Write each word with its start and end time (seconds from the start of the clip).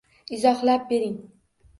Izohlab 0.37 0.89
bering. 0.89 1.19